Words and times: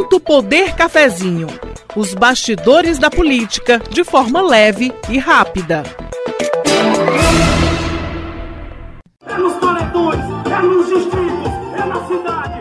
Ponto 0.00 0.18
Poder 0.18 0.74
Cafezinho. 0.74 1.46
Os 1.94 2.14
bastidores 2.14 2.98
da 2.98 3.10
política 3.10 3.78
de 3.90 4.02
forma 4.02 4.40
leve 4.40 4.90
e 5.10 5.18
rápida. 5.18 5.82
É 9.26 9.36
nos 9.36 9.52
paredões, 9.56 10.24
é 10.46 10.62
nos 10.62 10.88
distritos, 10.88 11.52
é 11.74 11.86
na 11.86 12.06
cidade. 12.06 12.60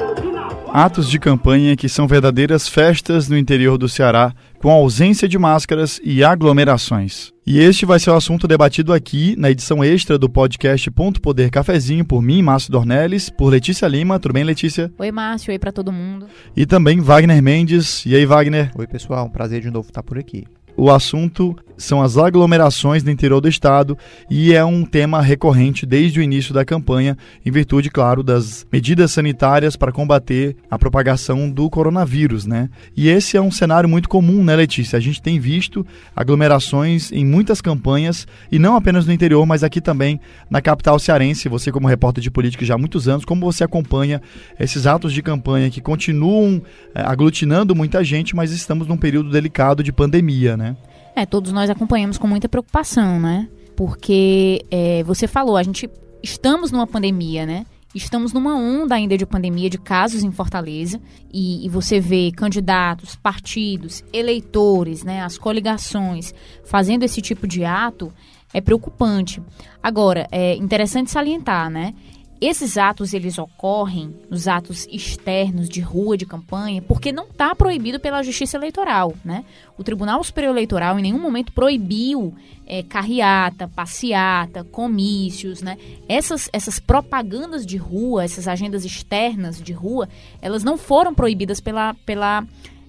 Atos 0.73 1.09
de 1.09 1.17
campanha 1.17 1.77
que 1.77 1.87
são 1.87 2.07
verdadeiras 2.07 2.67
festas 2.67 3.29
no 3.29 3.37
interior 3.37 3.77
do 3.77 3.87
Ceará, 3.87 4.33
com 4.59 4.69
ausência 4.69 5.27
de 5.27 5.37
máscaras 5.37 5.99
e 6.03 6.23
aglomerações. 6.23 7.31
E 7.45 7.59
este 7.59 7.85
vai 7.85 7.97
ser 7.97 8.11
o 8.11 8.15
assunto 8.15 8.47
debatido 8.47 8.93
aqui 8.93 9.35
na 9.37 9.49
edição 9.49 9.83
extra 9.83 10.17
do 10.17 10.29
podcast 10.29 10.91
Ponto 10.91 11.19
Poder 11.19 11.49
Cafezinho 11.49 12.05
por 12.05 12.21
mim, 12.21 12.43
Márcio 12.43 12.71
Dornelles, 12.71 13.29
por 13.29 13.49
Letícia 13.49 13.87
Lima. 13.87 14.19
Tudo 14.19 14.33
bem, 14.33 14.43
Letícia? 14.43 14.91
Oi, 14.99 15.11
Márcio. 15.11 15.51
Oi 15.51 15.57
para 15.57 15.71
todo 15.71 15.91
mundo. 15.91 16.27
E 16.55 16.65
também 16.65 16.99
Wagner 16.99 17.41
Mendes. 17.41 18.05
E 18.05 18.15
aí, 18.15 18.25
Wagner? 18.25 18.71
Oi, 18.77 18.85
pessoal. 18.85 19.25
Um 19.25 19.31
prazer 19.31 19.61
de 19.61 19.71
novo 19.71 19.87
estar 19.87 20.03
por 20.03 20.19
aqui. 20.19 20.45
O 20.77 20.91
assunto 20.91 21.55
são 21.79 22.01
as 22.01 22.17
aglomerações 22.17 23.03
no 23.03 23.09
interior 23.09 23.39
do 23.39 23.47
estado 23.47 23.97
e 24.29 24.53
é 24.53 24.63
um 24.63 24.85
tema 24.85 25.21
recorrente 25.21 25.85
desde 25.85 26.19
o 26.19 26.23
início 26.23 26.53
da 26.53 26.65
campanha, 26.65 27.17
em 27.43 27.49
virtude, 27.49 27.89
claro, 27.89 28.21
das 28.21 28.67
medidas 28.71 29.11
sanitárias 29.11 29.75
para 29.75 29.91
combater 29.91 30.55
a 30.69 30.77
propagação 30.77 31.49
do 31.49 31.69
coronavírus, 31.69 32.45
né? 32.45 32.69
E 32.95 33.07
esse 33.07 33.37
é 33.37 33.41
um 33.41 33.49
cenário 33.49 33.89
muito 33.89 34.09
comum, 34.09 34.43
né, 34.43 34.55
Letícia? 34.55 34.97
A 34.97 34.99
gente 34.99 35.21
tem 35.21 35.39
visto 35.39 35.85
aglomerações 36.15 37.11
em 37.11 37.25
muitas 37.25 37.61
campanhas 37.61 38.27
e 38.51 38.59
não 38.59 38.75
apenas 38.75 39.05
no 39.05 39.13
interior, 39.13 39.45
mas 39.45 39.63
aqui 39.63 39.79
também 39.79 40.19
na 40.49 40.61
capital 40.61 40.99
cearense. 40.99 41.47
Você, 41.47 41.71
como 41.71 41.87
repórter 41.87 42.21
de 42.21 42.29
política 42.29 42.65
já 42.65 42.75
há 42.75 42.77
muitos 42.77 43.07
anos, 43.07 43.23
como 43.23 43.45
você 43.45 43.63
acompanha 43.63 44.21
esses 44.59 44.85
atos 44.85 45.13
de 45.13 45.21
campanha 45.21 45.69
que 45.69 45.79
continuam 45.79 46.61
é, 46.93 47.01
aglutinando 47.01 47.73
muita 47.73 48.03
gente, 48.03 48.35
mas 48.35 48.51
estamos 48.51 48.85
num 48.85 48.97
período 48.97 49.29
delicado 49.29 49.81
de 49.81 49.93
pandemia, 49.93 50.57
né? 50.57 50.75
É, 51.19 51.25
todos 51.25 51.51
nós 51.51 51.69
acompanhamos 51.69 52.17
com 52.17 52.25
muita 52.27 52.47
preocupação, 52.47 53.19
né? 53.19 53.49
Porque 53.75 54.65
é, 54.71 55.03
você 55.03 55.27
falou, 55.27 55.57
a 55.57 55.63
gente 55.63 55.89
estamos 56.23 56.71
numa 56.71 56.87
pandemia, 56.87 57.45
né? 57.45 57.65
Estamos 57.93 58.31
numa 58.31 58.55
onda 58.55 58.95
ainda 58.95 59.17
de 59.17 59.25
pandemia 59.25 59.69
de 59.69 59.77
casos 59.77 60.23
em 60.23 60.31
Fortaleza 60.31 61.01
e, 61.29 61.65
e, 61.65 61.67
você 61.67 61.99
vê 61.99 62.31
candidatos, 62.31 63.17
partidos, 63.17 64.01
eleitores, 64.13 65.03
né, 65.03 65.21
as 65.21 65.37
coligações 65.37 66.33
fazendo 66.63 67.03
esse 67.03 67.19
tipo 67.19 67.45
de 67.45 67.65
ato 67.65 68.13
é 68.53 68.61
preocupante. 68.61 69.41
Agora, 69.83 70.25
é 70.31 70.55
interessante 70.55 71.11
salientar, 71.11 71.69
né? 71.69 71.93
Esses 72.41 72.77
atos 72.77 73.13
eles 73.13 73.37
ocorrem 73.37 74.15
nos 74.29 74.47
atos 74.47 74.87
externos 74.89 75.67
de 75.67 75.81
rua 75.81 76.17
de 76.17 76.25
campanha 76.25 76.81
porque 76.81 77.11
não 77.11 77.25
está 77.25 77.53
proibido 77.53 77.99
pela 77.99 78.23
Justiça 78.23 78.55
Eleitoral, 78.55 79.13
né? 79.25 79.43
O 79.77 79.83
Tribunal 79.83 80.23
Superior 80.23 80.51
Eleitoral 80.51 80.97
em 80.97 81.01
nenhum 81.01 81.19
momento 81.19 81.51
proibiu 81.51 82.33
é, 82.65 82.81
carreata, 82.81 83.67
passeata, 83.67 84.63
comícios, 84.63 85.61
né? 85.61 85.77
Essas, 86.07 86.49
essas 86.53 86.79
propagandas 86.79 87.65
de 87.65 87.75
rua, 87.75 88.23
essas 88.23 88.47
agendas 88.47 88.85
externas 88.85 89.61
de 89.61 89.73
rua, 89.73 90.07
elas 90.41 90.63
não 90.63 90.77
foram 90.77 91.13
proibidas 91.13 91.59
pela, 91.59 91.93
pela, 92.05 92.45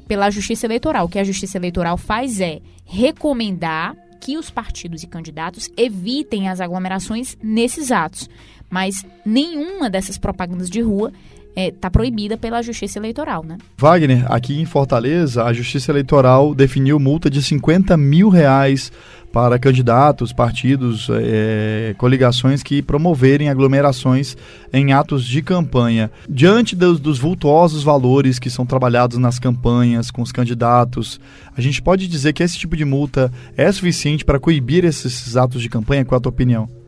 pela 0.06 0.30
Justiça 0.30 0.64
Eleitoral. 0.64 1.06
O 1.06 1.08
que 1.08 1.18
a 1.18 1.24
Justiça 1.24 1.58
Eleitoral 1.58 1.96
faz 1.96 2.40
é 2.40 2.60
recomendar 2.84 3.96
que 4.20 4.36
os 4.36 4.50
partidos 4.50 5.02
e 5.02 5.06
candidatos 5.06 5.68
evitem 5.76 6.48
as 6.48 6.60
aglomerações 6.60 7.36
nesses 7.42 7.90
atos 7.90 8.28
mas 8.70 9.04
nenhuma 9.26 9.90
dessas 9.90 10.16
propagandas 10.16 10.70
de 10.70 10.80
rua 10.80 11.12
está 11.50 11.60
é, 11.60 11.70
tá 11.70 11.90
proibida 11.90 12.36
pela 12.36 12.62
Justiça 12.62 12.98
Eleitoral, 12.98 13.44
né? 13.44 13.58
Wagner, 13.76 14.24
aqui 14.32 14.60
em 14.60 14.64
Fortaleza, 14.64 15.44
a 15.44 15.52
Justiça 15.52 15.90
Eleitoral 15.90 16.54
definiu 16.54 16.98
multa 16.98 17.28
de 17.28 17.42
50 17.42 17.96
mil 17.96 18.28
reais 18.28 18.92
para 19.32 19.58
candidatos, 19.58 20.32
partidos, 20.32 21.08
é, 21.10 21.94
coligações 21.96 22.62
que 22.62 22.82
promoverem 22.82 23.48
aglomerações 23.48 24.36
em 24.72 24.92
atos 24.92 25.24
de 25.24 25.40
campanha. 25.40 26.10
Diante 26.28 26.74
dos, 26.74 26.98
dos 26.98 27.18
vultuosos 27.18 27.82
valores 27.82 28.38
que 28.38 28.50
são 28.50 28.66
trabalhados 28.66 29.18
nas 29.18 29.38
campanhas 29.38 30.10
com 30.10 30.22
os 30.22 30.32
candidatos, 30.32 31.20
a 31.56 31.60
gente 31.60 31.80
pode 31.80 32.08
dizer 32.08 32.32
que 32.32 32.42
esse 32.42 32.58
tipo 32.58 32.76
de 32.76 32.84
multa 32.84 33.32
é 33.56 33.70
suficiente 33.70 34.24
para 34.24 34.40
coibir 34.40 34.84
esses 34.84 35.36
atos 35.36 35.62
de 35.62 35.68
campanha? 35.68 36.04
Qual 36.04 36.18
a 36.18 36.20
tua 36.20 36.30
opinião? 36.30 36.79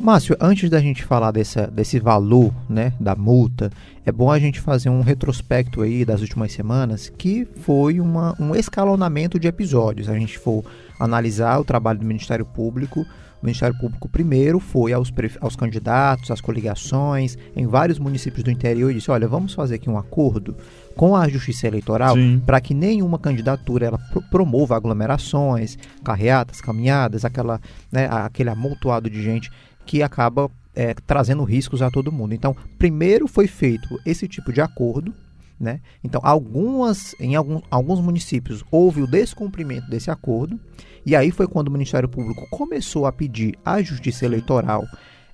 Márcio, 0.00 0.36
antes 0.40 0.70
da 0.70 0.78
gente 0.78 1.02
falar 1.04 1.32
dessa, 1.32 1.66
desse 1.66 1.98
valor 1.98 2.54
né, 2.68 2.92
da 3.00 3.16
multa, 3.16 3.68
é 4.06 4.12
bom 4.12 4.30
a 4.30 4.38
gente 4.38 4.60
fazer 4.60 4.88
um 4.88 5.00
retrospecto 5.00 5.82
aí 5.82 6.04
das 6.04 6.20
últimas 6.20 6.52
semanas, 6.52 7.08
que 7.08 7.46
foi 7.62 8.00
uma, 8.00 8.34
um 8.40 8.54
escalonamento 8.54 9.40
de 9.40 9.48
episódios. 9.48 10.08
A 10.08 10.16
gente 10.16 10.38
for 10.38 10.64
analisar 11.00 11.58
o 11.58 11.64
trabalho 11.64 11.98
do 11.98 12.06
Ministério 12.06 12.46
Público, 12.46 13.04
o 13.42 13.46
Ministério 13.46 13.76
Público 13.76 14.08
primeiro 14.08 14.60
foi 14.60 14.92
aos, 14.92 15.12
aos 15.40 15.56
candidatos, 15.56 16.30
às 16.30 16.40
coligações, 16.40 17.36
em 17.56 17.66
vários 17.66 17.98
municípios 17.98 18.44
do 18.44 18.50
interior 18.50 18.90
e 18.90 18.94
disse, 18.94 19.10
olha, 19.10 19.26
vamos 19.26 19.52
fazer 19.52 19.76
aqui 19.76 19.90
um 19.90 19.98
acordo 19.98 20.56
com 20.96 21.14
a 21.14 21.28
Justiça 21.28 21.66
Eleitoral 21.66 22.16
para 22.44 22.60
que 22.60 22.74
nenhuma 22.74 23.18
candidatura 23.18 23.86
ela 23.86 23.98
promova 24.30 24.76
aglomerações, 24.76 25.76
carreatas, 26.04 26.60
caminhadas, 26.60 27.24
aquela, 27.24 27.60
né, 27.90 28.08
aquele 28.10 28.50
amontoado 28.50 29.08
de 29.08 29.22
gente 29.22 29.50
que 29.88 30.02
acaba 30.02 30.50
é, 30.76 30.92
trazendo 31.06 31.42
riscos 31.44 31.80
a 31.80 31.90
todo 31.90 32.12
mundo. 32.12 32.34
Então, 32.34 32.54
primeiro 32.78 33.26
foi 33.26 33.46
feito 33.46 33.98
esse 34.04 34.28
tipo 34.28 34.52
de 34.52 34.60
acordo, 34.60 35.14
né? 35.58 35.80
Então, 36.04 36.20
algumas, 36.22 37.16
em 37.18 37.34
algum, 37.34 37.62
alguns 37.70 37.98
municípios 37.98 38.62
houve 38.70 39.00
o 39.00 39.06
descumprimento 39.06 39.88
desse 39.88 40.10
acordo, 40.10 40.60
e 41.06 41.16
aí 41.16 41.30
foi 41.30 41.48
quando 41.48 41.68
o 41.68 41.70
Ministério 41.70 42.06
Público 42.06 42.46
começou 42.50 43.06
a 43.06 43.12
pedir 43.12 43.58
à 43.64 43.80
Justiça 43.80 44.26
Eleitoral, 44.26 44.84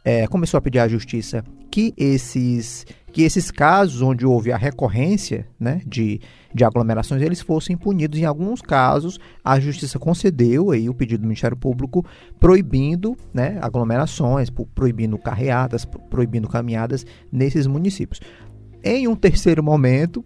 é, 0.04 0.26
começou 0.26 0.58
a 0.58 0.60
pedir 0.60 0.78
à 0.78 0.86
Justiça 0.86 1.42
que 1.70 1.94
esses 1.96 2.86
que 3.14 3.22
esses 3.22 3.48
casos 3.48 4.02
onde 4.02 4.26
houve 4.26 4.50
a 4.50 4.56
recorrência 4.56 5.46
né, 5.58 5.80
de, 5.86 6.20
de 6.52 6.64
aglomerações, 6.64 7.22
eles 7.22 7.40
fossem 7.40 7.76
punidos. 7.76 8.18
Em 8.18 8.24
alguns 8.24 8.60
casos, 8.60 9.20
a 9.44 9.60
Justiça 9.60 10.00
concedeu 10.00 10.72
aí 10.72 10.88
o 10.88 10.94
pedido 10.94 11.20
do 11.20 11.28
Ministério 11.28 11.56
Público 11.56 12.04
proibindo 12.40 13.16
né, 13.32 13.56
aglomerações, 13.62 14.50
proibindo 14.50 15.16
carreatas, 15.16 15.84
proibindo 15.84 16.48
caminhadas 16.48 17.06
nesses 17.30 17.68
municípios. 17.68 18.18
Em 18.82 19.06
um 19.06 19.14
terceiro 19.14 19.62
momento, 19.62 20.24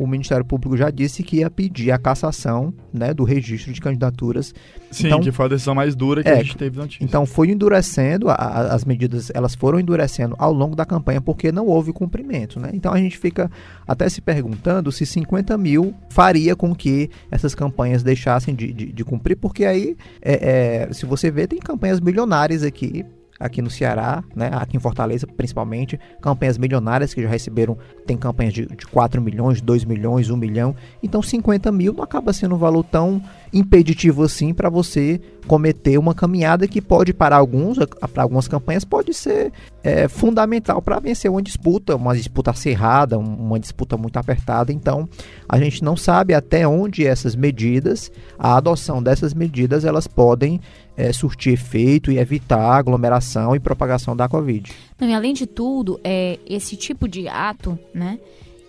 o 0.00 0.06
Ministério 0.06 0.42
Público 0.46 0.78
já 0.78 0.88
disse 0.88 1.22
que 1.22 1.36
ia 1.36 1.50
pedir 1.50 1.90
a 1.90 1.98
cassação 1.98 2.72
né, 2.90 3.12
do 3.12 3.22
registro 3.22 3.70
de 3.70 3.82
candidaturas. 3.82 4.54
Sim, 4.90 5.08
então, 5.08 5.20
que 5.20 5.30
foi 5.30 5.44
a 5.44 5.48
decisão 5.50 5.74
mais 5.74 5.94
dura 5.94 6.22
que 6.22 6.28
é, 6.30 6.32
a 6.32 6.42
gente 6.42 6.56
teve 6.56 6.78
notícia. 6.78 7.04
Então 7.04 7.26
foi 7.26 7.50
endurecendo, 7.50 8.30
a, 8.30 8.34
a, 8.34 8.74
as 8.74 8.82
medidas 8.82 9.30
elas 9.34 9.54
foram 9.54 9.78
endurecendo 9.78 10.34
ao 10.38 10.54
longo 10.54 10.74
da 10.74 10.86
campanha 10.86 11.20
porque 11.20 11.52
não 11.52 11.66
houve 11.66 11.92
cumprimento. 11.92 12.58
Né? 12.58 12.70
Então 12.72 12.94
a 12.94 12.96
gente 12.96 13.18
fica 13.18 13.50
até 13.86 14.08
se 14.08 14.22
perguntando 14.22 14.90
se 14.90 15.04
50 15.04 15.58
mil 15.58 15.94
faria 16.08 16.56
com 16.56 16.74
que 16.74 17.10
essas 17.30 17.54
campanhas 17.54 18.02
deixassem 18.02 18.54
de, 18.54 18.72
de, 18.72 18.92
de 18.92 19.04
cumprir, 19.04 19.36
porque 19.36 19.66
aí, 19.66 19.98
é, 20.22 20.86
é, 20.88 20.92
se 20.94 21.04
você 21.04 21.30
vê, 21.30 21.46
tem 21.46 21.58
campanhas 21.58 22.00
milionárias 22.00 22.62
aqui 22.62 23.04
aqui 23.40 23.62
no 23.62 23.70
Ceará, 23.70 24.22
né, 24.36 24.50
aqui 24.52 24.76
em 24.76 24.80
Fortaleza 24.80 25.26
principalmente, 25.26 25.98
campanhas 26.20 26.58
milionárias 26.58 27.14
que 27.14 27.22
já 27.22 27.28
receberam, 27.28 27.76
tem 28.06 28.16
campanhas 28.16 28.52
de, 28.52 28.66
de 28.66 28.86
4 28.86 29.20
milhões, 29.22 29.62
2 29.62 29.84
milhões, 29.84 30.28
1 30.28 30.36
milhão, 30.36 30.76
então 31.02 31.22
50 31.22 31.72
mil 31.72 31.94
não 31.94 32.04
acaba 32.04 32.32
sendo 32.34 32.54
um 32.54 32.58
valor 32.58 32.84
tão 32.84 33.22
impeditivo 33.52 34.22
assim 34.22 34.54
para 34.54 34.68
você 34.68 35.20
cometer 35.46 35.98
uma 35.98 36.14
caminhada 36.14 36.68
que 36.68 36.80
pode 36.80 37.12
para 37.12 37.36
alguns, 37.36 37.78
para 38.12 38.22
algumas 38.22 38.46
campanhas 38.46 38.84
pode 38.84 39.12
ser 39.12 39.52
é, 39.82 40.06
fundamental 40.06 40.80
para 40.80 41.00
vencer 41.00 41.30
uma 41.30 41.42
disputa, 41.42 41.96
uma 41.96 42.14
disputa 42.14 42.50
acirrada, 42.52 43.18
uma 43.18 43.58
disputa 43.58 43.96
muito 43.96 44.16
apertada. 44.16 44.72
Então 44.72 45.08
a 45.48 45.58
gente 45.58 45.82
não 45.82 45.96
sabe 45.96 46.34
até 46.34 46.66
onde 46.66 47.06
essas 47.06 47.34
medidas, 47.34 48.12
a 48.38 48.56
adoção 48.56 49.02
dessas 49.02 49.34
medidas, 49.34 49.84
elas 49.84 50.06
podem 50.06 50.60
é, 50.96 51.12
surtir 51.12 51.54
efeito 51.54 52.12
e 52.12 52.18
evitar 52.18 52.60
aglomeração 52.60 53.56
e 53.56 53.60
propagação 53.60 54.14
da 54.14 54.28
Covid. 54.28 54.70
Não, 55.00 55.08
e 55.08 55.14
além 55.14 55.32
de 55.32 55.46
tudo, 55.46 55.98
é, 56.04 56.38
esse 56.46 56.76
tipo 56.76 57.08
de 57.08 57.26
ato, 57.26 57.78
né? 57.94 58.18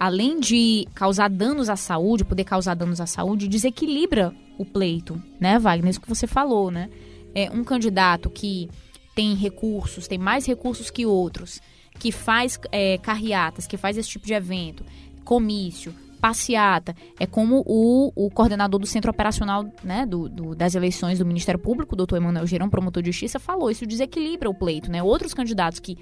Além 0.02 0.40
de 0.40 0.88
causar 0.96 1.30
danos 1.30 1.70
à 1.70 1.76
saúde, 1.76 2.26
poder 2.26 2.44
causar 2.44 2.74
danos 2.74 3.00
à 3.00 3.06
saúde, 3.06 3.48
desequilibra 3.48 4.34
o 4.58 4.66
pleito, 4.66 5.22
né, 5.40 5.60
Wagner? 5.60 5.92
Isso 5.92 6.02
que 6.02 6.10
você 6.10 6.26
falou, 6.26 6.72
né? 6.72 6.90
É 7.36 7.52
um 7.52 7.64
candidato 7.64 8.28
que 8.28 8.68
tem 9.14 9.36
recursos, 9.36 10.08
tem 10.08 10.18
mais 10.18 10.48
recursos 10.48 10.90
que 10.90 11.06
outros, 11.06 11.62
que 12.00 12.12
faz 12.12 12.60
é, 12.72 12.98
carreatas, 12.98 13.68
que 13.68 13.78
faz 13.78 13.96
esse 13.96 14.10
tipo 14.10 14.26
de 14.26 14.34
evento, 14.34 14.84
comício, 15.24 15.94
passeata, 16.20 16.96
é 17.20 17.28
como 17.28 17.64
o, 17.68 18.12
o 18.16 18.32
coordenador 18.32 18.80
do 18.80 18.88
Centro 18.88 19.12
Operacional 19.12 19.72
né, 19.84 20.04
do, 20.08 20.28
do, 20.28 20.56
das 20.56 20.74
eleições 20.74 21.20
do 21.20 21.26
Ministério 21.28 21.60
Público, 21.60 21.96
doutor 21.96 22.18
Emanuel 22.18 22.48
Gerão, 22.48 22.70
promotor 22.70 23.04
de 23.04 23.12
justiça, 23.12 23.40
falou, 23.40 23.70
isso 23.70 23.86
desequilibra 23.86 24.50
o 24.50 24.54
pleito, 24.54 24.90
né? 24.92 25.04
Outros 25.04 25.34
candidatos 25.34 25.80
que 25.80 25.96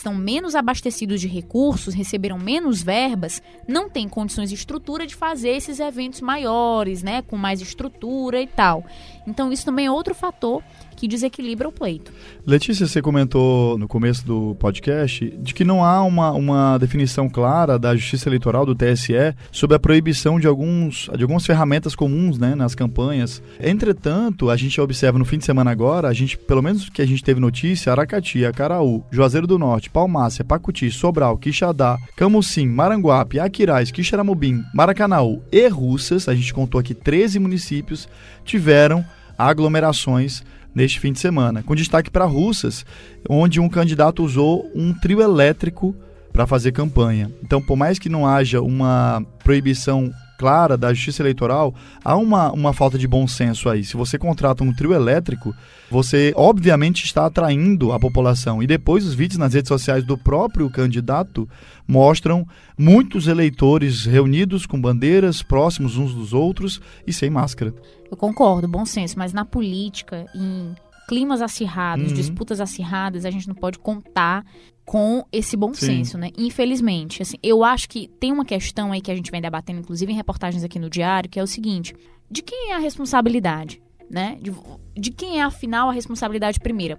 estão 0.00 0.14
menos 0.14 0.54
abastecidos 0.54 1.20
de 1.20 1.28
recursos, 1.28 1.94
receberam 1.94 2.38
menos 2.38 2.82
verbas, 2.82 3.42
não 3.68 3.88
têm 3.88 4.08
condições 4.08 4.50
e 4.50 4.54
estrutura 4.54 5.06
de 5.06 5.14
fazer 5.14 5.50
esses 5.50 5.78
eventos 5.78 6.20
maiores, 6.20 7.02
né, 7.02 7.22
com 7.22 7.36
mais 7.36 7.60
estrutura 7.60 8.40
e 8.40 8.46
tal. 8.46 8.84
Então 9.26 9.52
isso 9.52 9.64
também 9.64 9.86
é 9.86 9.90
outro 9.90 10.14
fator 10.14 10.62
que 10.96 11.08
desequilibra 11.08 11.66
o 11.66 11.72
pleito. 11.72 12.12
Letícia, 12.46 12.86
você 12.86 13.00
comentou 13.00 13.78
no 13.78 13.88
começo 13.88 14.26
do 14.26 14.54
podcast 14.56 15.30
de 15.38 15.54
que 15.54 15.64
não 15.64 15.82
há 15.82 16.02
uma, 16.02 16.32
uma 16.32 16.78
definição 16.78 17.26
clara 17.26 17.78
da 17.78 17.96
Justiça 17.96 18.28
Eleitoral, 18.28 18.66
do 18.66 18.74
TSE, 18.74 19.34
sobre 19.50 19.76
a 19.76 19.80
proibição 19.80 20.38
de, 20.38 20.46
alguns, 20.46 21.08
de 21.16 21.22
algumas 21.22 21.46
ferramentas 21.46 21.94
comuns 21.94 22.38
né, 22.38 22.54
nas 22.54 22.74
campanhas. 22.74 23.42
Entretanto, 23.58 24.50
a 24.50 24.56
gente 24.56 24.78
observa 24.78 25.18
no 25.18 25.24
fim 25.24 25.38
de 25.38 25.44
semana 25.46 25.70
agora, 25.70 26.06
a 26.06 26.12
gente, 26.12 26.36
pelo 26.36 26.62
menos 26.62 26.90
que 26.90 27.00
a 27.00 27.06
gente 27.06 27.24
teve 27.24 27.40
notícia, 27.40 27.92
Aracati, 27.92 28.44
Acaraú, 28.44 29.02
Juazeiro 29.10 29.46
do 29.46 29.58
Norte, 29.58 29.88
Palmácia, 29.90 30.44
Pacuti, 30.44 30.90
Sobral, 30.90 31.36
Quixadá, 31.36 31.98
Camucim, 32.16 32.66
Maranguape, 32.66 33.40
Aquiraz, 33.40 33.90
Quixeramobim, 33.90 34.64
Maracanaú 34.72 35.42
e 35.52 35.68
Russas, 35.68 36.28
a 36.28 36.34
gente 36.34 36.54
contou 36.54 36.80
aqui 36.80 36.94
13 36.94 37.38
municípios, 37.38 38.08
tiveram 38.44 39.04
aglomerações 39.36 40.42
neste 40.74 41.00
fim 41.00 41.12
de 41.12 41.18
semana, 41.18 41.62
com 41.62 41.74
destaque 41.74 42.10
para 42.10 42.24
Russas, 42.24 42.84
onde 43.28 43.60
um 43.60 43.68
candidato 43.68 44.24
usou 44.24 44.70
um 44.74 44.92
trio 44.94 45.20
elétrico 45.20 45.94
para 46.32 46.46
fazer 46.46 46.72
campanha. 46.72 47.30
Então, 47.42 47.60
por 47.60 47.76
mais 47.76 47.98
que 47.98 48.08
não 48.08 48.26
haja 48.26 48.60
uma 48.60 49.24
proibição 49.42 50.12
clara 50.40 50.74
da 50.74 50.94
justiça 50.94 51.20
eleitoral, 51.20 51.74
há 52.02 52.16
uma, 52.16 52.50
uma 52.50 52.72
falta 52.72 52.96
de 52.96 53.06
bom 53.06 53.28
senso 53.28 53.68
aí. 53.68 53.84
Se 53.84 53.94
você 53.94 54.16
contrata 54.16 54.64
um 54.64 54.72
trio 54.72 54.94
elétrico, 54.94 55.54
você 55.90 56.32
obviamente 56.34 57.04
está 57.04 57.26
atraindo 57.26 57.92
a 57.92 58.00
população. 58.00 58.62
E 58.62 58.66
depois 58.66 59.04
os 59.04 59.12
vídeos 59.12 59.36
nas 59.36 59.52
redes 59.52 59.68
sociais 59.68 60.02
do 60.02 60.16
próprio 60.16 60.70
candidato 60.70 61.46
mostram 61.86 62.48
muitos 62.78 63.26
eleitores 63.26 64.06
reunidos 64.06 64.64
com 64.64 64.80
bandeiras, 64.80 65.42
próximos 65.42 65.98
uns 65.98 66.14
dos 66.14 66.32
outros 66.32 66.80
e 67.06 67.12
sem 67.12 67.28
máscara. 67.28 67.74
Eu 68.10 68.16
concordo, 68.16 68.66
bom 68.66 68.86
senso, 68.86 69.18
mas 69.18 69.34
na 69.34 69.44
política, 69.44 70.24
em 70.34 70.74
climas 71.10 71.42
acirrados, 71.42 72.10
uhum. 72.10 72.14
disputas 72.14 72.60
acirradas, 72.60 73.24
a 73.24 73.32
gente 73.32 73.48
não 73.48 73.54
pode 73.56 73.80
contar 73.80 74.46
com 74.84 75.24
esse 75.32 75.56
bom 75.56 75.74
Sim. 75.74 75.86
senso, 75.86 76.16
né? 76.16 76.30
Infelizmente, 76.38 77.20
assim, 77.20 77.36
eu 77.42 77.64
acho 77.64 77.88
que 77.88 78.06
tem 78.20 78.30
uma 78.30 78.44
questão 78.44 78.92
aí 78.92 79.00
que 79.00 79.10
a 79.10 79.16
gente 79.16 79.28
vem 79.28 79.40
debatendo, 79.40 79.80
inclusive 79.80 80.12
em 80.12 80.14
reportagens 80.14 80.62
aqui 80.62 80.78
no 80.78 80.88
diário, 80.88 81.28
que 81.28 81.40
é 81.40 81.42
o 81.42 81.48
seguinte: 81.48 81.96
de 82.30 82.42
quem 82.42 82.70
é 82.70 82.76
a 82.76 82.78
responsabilidade, 82.78 83.82
né? 84.08 84.38
De, 84.40 84.52
de 84.94 85.10
quem 85.10 85.40
é 85.40 85.42
afinal 85.42 85.90
a 85.90 85.92
responsabilidade 85.92 86.60
primeira? 86.60 86.96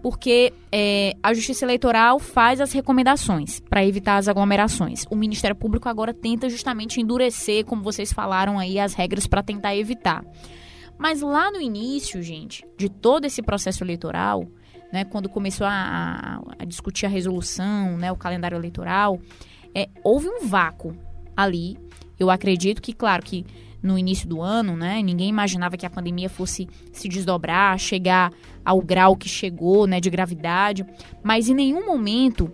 Porque 0.00 0.52
é, 0.70 1.16
a 1.20 1.34
Justiça 1.34 1.64
Eleitoral 1.64 2.20
faz 2.20 2.60
as 2.60 2.70
recomendações 2.70 3.58
para 3.58 3.84
evitar 3.84 4.18
as 4.18 4.28
aglomerações. 4.28 5.04
O 5.10 5.16
Ministério 5.16 5.56
Público 5.56 5.88
agora 5.88 6.14
tenta 6.14 6.48
justamente 6.48 7.00
endurecer, 7.00 7.64
como 7.64 7.82
vocês 7.82 8.12
falaram 8.12 8.56
aí, 8.56 8.78
as 8.78 8.94
regras 8.94 9.26
para 9.26 9.42
tentar 9.42 9.74
evitar. 9.74 10.24
Mas 10.98 11.20
lá 11.20 11.50
no 11.50 11.60
início, 11.60 12.22
gente, 12.22 12.66
de 12.76 12.88
todo 12.88 13.24
esse 13.24 13.40
processo 13.40 13.84
eleitoral, 13.84 14.46
né, 14.92 15.04
quando 15.04 15.28
começou 15.28 15.66
a, 15.66 15.72
a, 15.72 16.40
a, 16.58 16.64
discutir 16.64 17.06
a 17.06 17.08
resolução, 17.08 17.96
né, 17.96 18.10
o 18.10 18.16
calendário 18.16 18.56
eleitoral, 18.56 19.20
é, 19.74 19.88
houve 20.02 20.28
um 20.28 20.46
vácuo 20.46 20.96
ali. 21.36 21.78
Eu 22.18 22.30
acredito 22.30 22.82
que, 22.82 22.92
claro, 22.92 23.22
que 23.22 23.46
no 23.82 23.96
início 23.96 24.28
do 24.28 24.42
ano, 24.42 24.76
né, 24.76 25.00
ninguém 25.02 25.28
imaginava 25.28 25.76
que 25.76 25.86
a 25.86 25.90
pandemia 25.90 26.28
fosse 26.28 26.68
se 26.92 27.08
desdobrar, 27.08 27.78
chegar 27.78 28.32
ao 28.64 28.80
grau 28.82 29.16
que 29.16 29.28
chegou, 29.28 29.86
né, 29.86 30.00
de 30.00 30.10
gravidade, 30.10 30.84
mas 31.22 31.48
em 31.48 31.54
nenhum 31.54 31.86
momento 31.86 32.50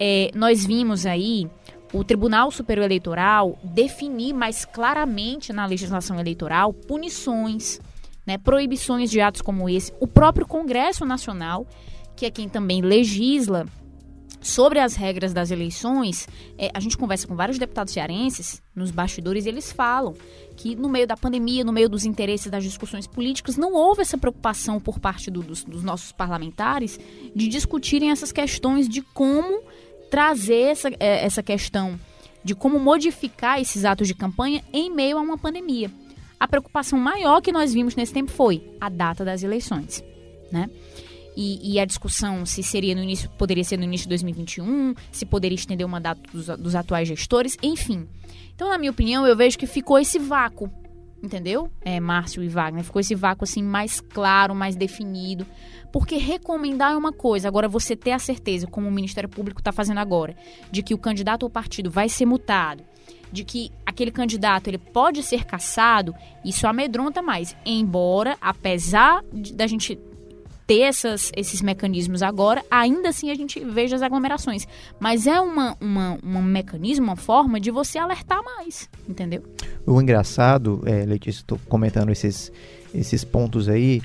é, 0.00 0.30
nós 0.34 0.64
vimos 0.64 1.04
aí 1.04 1.48
o 1.92 2.02
Tribunal 2.02 2.50
Superior 2.50 2.84
Eleitoral 2.84 3.58
definir 3.62 4.32
mais 4.32 4.64
claramente 4.64 5.52
na 5.52 5.66
legislação 5.66 6.18
eleitoral 6.18 6.72
punições, 6.72 7.80
né, 8.26 8.38
proibições 8.38 9.10
de 9.10 9.20
atos 9.20 9.42
como 9.42 9.68
esse. 9.68 9.92
O 10.00 10.06
próprio 10.06 10.46
Congresso 10.46 11.04
Nacional, 11.04 11.66
que 12.16 12.24
é 12.24 12.30
quem 12.30 12.48
também 12.48 12.80
legisla 12.80 13.66
sobre 14.40 14.80
as 14.80 14.96
regras 14.96 15.32
das 15.32 15.50
eleições, 15.50 16.26
é, 16.58 16.70
a 16.74 16.80
gente 16.80 16.98
conversa 16.98 17.28
com 17.28 17.36
vários 17.36 17.58
deputados 17.58 17.92
cearenses 17.92 18.60
nos 18.74 18.90
bastidores 18.90 19.46
e 19.46 19.48
eles 19.48 19.70
falam 19.70 20.14
que 20.56 20.74
no 20.74 20.88
meio 20.88 21.06
da 21.06 21.16
pandemia, 21.16 21.62
no 21.62 21.72
meio 21.72 21.88
dos 21.88 22.04
interesses 22.04 22.50
das 22.50 22.64
discussões 22.64 23.06
políticas, 23.06 23.56
não 23.56 23.72
houve 23.72 24.02
essa 24.02 24.18
preocupação 24.18 24.80
por 24.80 24.98
parte 24.98 25.30
do, 25.30 25.42
dos, 25.42 25.62
dos 25.62 25.84
nossos 25.84 26.10
parlamentares 26.10 26.98
de 27.34 27.48
discutirem 27.48 28.10
essas 28.10 28.32
questões 28.32 28.88
de 28.88 29.00
como 29.00 29.62
trazer 30.12 30.64
essa, 30.64 30.88
é, 31.00 31.24
essa 31.24 31.42
questão 31.42 31.98
de 32.44 32.54
como 32.54 32.78
modificar 32.78 33.58
esses 33.58 33.82
atos 33.82 34.06
de 34.06 34.14
campanha 34.14 34.62
em 34.70 34.94
meio 34.94 35.16
a 35.16 35.22
uma 35.22 35.38
pandemia. 35.38 35.90
A 36.38 36.46
preocupação 36.46 36.98
maior 36.98 37.40
que 37.40 37.50
nós 37.50 37.72
vimos 37.72 37.96
nesse 37.96 38.12
tempo 38.12 38.30
foi 38.30 38.62
a 38.78 38.90
data 38.90 39.24
das 39.24 39.42
eleições, 39.42 40.04
né? 40.52 40.68
E, 41.34 41.76
e, 41.76 41.80
a 41.80 41.86
discussão 41.86 42.44
se 42.44 42.62
seria 42.62 42.94
no 42.94 43.02
início, 43.02 43.30
poderia 43.38 43.64
ser 43.64 43.78
no 43.78 43.84
início 43.84 44.04
de 44.04 44.10
2021, 44.10 44.94
se 45.10 45.24
poderia 45.24 45.56
estender 45.56 45.86
o 45.86 45.88
mandato 45.88 46.20
dos, 46.30 46.46
dos 46.58 46.74
atuais 46.74 47.08
gestores, 47.08 47.56
enfim. 47.62 48.06
Então, 48.54 48.68
na 48.68 48.76
minha 48.76 48.90
opinião, 48.90 49.26
eu 49.26 49.34
vejo 49.34 49.58
que 49.58 49.66
ficou 49.66 49.98
esse 49.98 50.18
vácuo, 50.18 50.70
entendeu? 51.22 51.70
É, 51.82 52.00
Márcio 52.00 52.42
e 52.42 52.48
Wagner, 52.48 52.82
ficou 52.82 53.00
esse 53.00 53.14
vácuo 53.14 53.44
assim 53.44 53.62
mais 53.62 54.00
claro, 54.00 54.54
mais 54.54 54.74
definido. 54.74 55.46
Porque 55.92 56.16
recomendar 56.16 56.92
é 56.92 56.96
uma 56.96 57.12
coisa, 57.12 57.46
agora 57.46 57.68
você 57.68 57.94
ter 57.94 58.12
a 58.12 58.18
certeza, 58.18 58.66
como 58.66 58.88
o 58.88 58.92
Ministério 58.92 59.28
Público 59.28 59.60
está 59.60 59.70
fazendo 59.70 59.98
agora, 59.98 60.34
de 60.70 60.82
que 60.82 60.94
o 60.94 60.98
candidato 60.98 61.44
ao 61.44 61.50
partido 61.50 61.90
vai 61.90 62.08
ser 62.08 62.24
multado, 62.24 62.82
de 63.30 63.44
que 63.44 63.70
aquele 63.84 64.10
candidato 64.10 64.68
ele 64.68 64.78
pode 64.78 65.22
ser 65.22 65.44
caçado, 65.44 66.14
isso 66.44 66.66
amedronta 66.66 67.20
mais. 67.20 67.54
Embora, 67.64 68.38
apesar 68.40 69.22
da 69.54 69.66
gente 69.66 69.98
ter 70.66 70.80
essas, 70.80 71.30
esses 71.36 71.60
mecanismos 71.60 72.22
agora, 72.22 72.64
ainda 72.70 73.10
assim 73.10 73.30
a 73.30 73.34
gente 73.34 73.60
veja 73.60 73.96
as 73.96 74.02
aglomerações. 74.02 74.66
Mas 74.98 75.26
é 75.26 75.38
uma, 75.40 75.76
uma, 75.78 76.18
um 76.24 76.42
mecanismo, 76.42 77.04
uma 77.04 77.16
forma 77.16 77.60
de 77.60 77.70
você 77.70 77.98
alertar 77.98 78.42
mais, 78.42 78.88
entendeu? 79.06 79.42
O 79.86 80.00
engraçado, 80.00 80.82
é, 80.86 81.04
Letícia, 81.04 81.40
estou 81.40 81.58
comentando 81.68 82.10
esses, 82.10 82.52
esses 82.94 83.24
pontos 83.24 83.68
aí, 83.68 84.00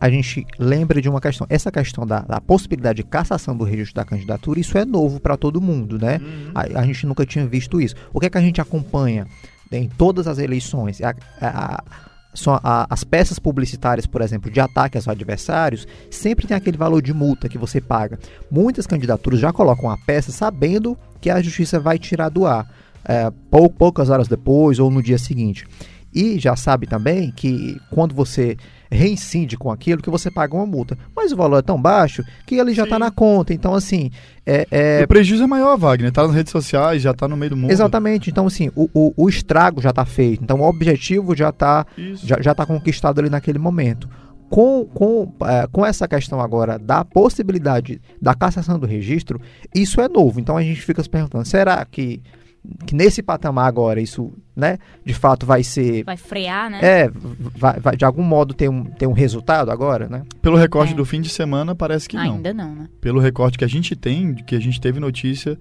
a 0.00 0.10
gente 0.10 0.46
lembra 0.58 1.00
de 1.00 1.08
uma 1.08 1.20
questão. 1.20 1.46
Essa 1.48 1.70
questão 1.70 2.06
da, 2.06 2.20
da, 2.20 2.40
possibilidade 2.40 2.96
de 2.96 3.04
cassação 3.04 3.56
do 3.56 3.64
registro 3.64 3.94
da 3.94 4.04
candidatura, 4.04 4.60
isso 4.60 4.76
é 4.76 4.84
novo 4.84 5.20
para 5.20 5.36
todo 5.36 5.60
mundo, 5.60 5.98
né? 5.98 6.20
Uhum. 6.20 6.50
A, 6.54 6.80
a, 6.80 6.86
gente 6.86 7.06
nunca 7.06 7.24
tinha 7.24 7.46
visto 7.46 7.80
isso. 7.80 7.94
O 8.12 8.20
que 8.20 8.26
é 8.26 8.30
que 8.30 8.38
a 8.38 8.40
gente 8.40 8.60
acompanha 8.60 9.26
em 9.72 9.88
todas 9.88 10.26
as 10.26 10.38
eleições? 10.38 11.00
A, 11.00 11.14
a, 11.40 11.84
são 12.34 12.58
as 12.62 13.04
peças 13.04 13.38
publicitárias, 13.38 14.06
por 14.06 14.20
exemplo, 14.20 14.50
de 14.50 14.58
ataque 14.58 14.98
aos 14.98 15.06
adversários, 15.06 15.86
sempre 16.10 16.46
tem 16.46 16.56
aquele 16.56 16.76
valor 16.76 17.00
de 17.00 17.14
multa 17.14 17.48
que 17.48 17.56
você 17.56 17.80
paga. 17.80 18.18
Muitas 18.50 18.88
candidaturas 18.88 19.38
já 19.38 19.52
colocam 19.52 19.88
a 19.88 19.96
peça 19.96 20.32
sabendo 20.32 20.98
que 21.20 21.30
a 21.30 21.40
justiça 21.40 21.78
vai 21.78 21.96
tirar 21.96 22.28
do 22.28 22.44
ar 22.44 22.68
é, 23.04 23.30
pou, 23.50 23.68
poucas 23.70 24.10
horas 24.10 24.28
depois 24.28 24.78
ou 24.78 24.90
no 24.90 25.02
dia 25.02 25.18
seguinte. 25.18 25.66
E 26.14 26.38
já 26.38 26.54
sabe 26.54 26.86
também 26.86 27.32
que 27.32 27.80
quando 27.90 28.14
você 28.14 28.56
reincide 28.88 29.56
com 29.56 29.70
aquilo, 29.70 30.00
que 30.00 30.08
você 30.08 30.30
paga 30.30 30.54
uma 30.54 30.64
multa. 30.64 30.96
Mas 31.14 31.32
o 31.32 31.36
valor 31.36 31.58
é 31.58 31.62
tão 31.62 31.80
baixo 31.80 32.22
que 32.46 32.54
ele 32.54 32.72
já 32.72 32.84
está 32.84 32.98
na 32.98 33.10
conta. 33.10 33.52
Então, 33.52 33.74
assim. 33.74 34.10
É, 34.46 34.66
é... 34.70 35.02
O 35.02 35.08
prejuízo 35.08 35.42
é 35.42 35.46
maior, 35.46 35.76
Wagner. 35.76 36.10
Está 36.10 36.22
nas 36.22 36.34
redes 36.34 36.52
sociais, 36.52 37.02
já 37.02 37.10
está 37.10 37.26
no 37.26 37.36
meio 37.36 37.50
do 37.50 37.56
mundo. 37.56 37.72
Exatamente. 37.72 38.30
Então, 38.30 38.46
assim, 38.46 38.70
o, 38.76 38.88
o, 38.94 39.12
o 39.16 39.28
estrago 39.28 39.82
já 39.82 39.90
está 39.90 40.04
feito. 40.04 40.44
Então, 40.44 40.60
o 40.60 40.68
objetivo 40.68 41.34
já 41.34 41.48
está 41.48 41.84
já, 42.22 42.40
já 42.40 42.54
tá 42.54 42.64
conquistado 42.64 43.18
ali 43.18 43.28
naquele 43.28 43.58
momento. 43.58 44.08
Com, 44.48 44.84
com, 44.84 45.32
é, 45.46 45.66
com 45.66 45.84
essa 45.84 46.06
questão 46.06 46.40
agora 46.40 46.78
da 46.78 47.04
possibilidade 47.04 48.00
da 48.22 48.34
cassação 48.34 48.78
do 48.78 48.86
registro, 48.86 49.40
isso 49.74 50.00
é 50.00 50.08
novo. 50.08 50.38
Então 50.38 50.56
a 50.56 50.62
gente 50.62 50.80
fica 50.80 51.02
se 51.02 51.08
perguntando: 51.08 51.44
será 51.44 51.84
que 51.84 52.22
que 52.86 52.94
nesse 52.94 53.22
patamar 53.22 53.66
agora 53.66 54.00
isso, 54.00 54.32
né, 54.54 54.78
de 55.04 55.12
fato 55.12 55.44
vai 55.44 55.62
ser... 55.62 56.04
Vai 56.04 56.16
frear, 56.16 56.70
né? 56.70 56.80
É, 56.82 57.10
vai, 57.12 57.78
vai 57.80 57.96
de 57.96 58.04
algum 58.04 58.22
modo 58.22 58.54
ter 58.54 58.68
um, 58.68 58.84
ter 58.84 59.06
um 59.06 59.12
resultado 59.12 59.70
agora, 59.70 60.08
né? 60.08 60.22
Pelo 60.40 60.56
recorte 60.56 60.92
é. 60.92 60.96
do 60.96 61.04
fim 61.04 61.20
de 61.20 61.28
semana, 61.28 61.74
parece 61.74 62.08
que 62.08 62.16
ainda 62.16 62.30
não. 62.30 62.36
Ainda 62.36 62.54
não, 62.54 62.74
né? 62.74 62.88
Pelo 63.00 63.20
recorte 63.20 63.58
que 63.58 63.64
a 63.64 63.68
gente 63.68 63.94
tem, 63.94 64.34
que 64.34 64.54
a 64.54 64.60
gente 64.60 64.80
teve 64.80 64.98
notícia, 64.98 65.58